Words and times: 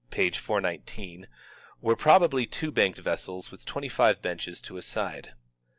419) 0.09 1.27
were 1.79 1.95
probably 1.95 2.47
two 2.47 2.71
banked 2.71 2.97
vessels 2.97 3.51
with 3.51 3.65
twenty 3.65 3.87
five 3.87 4.19
benches 4.19 4.59
to 4.61 4.77
a 4.77 4.81
side. 4.81 5.35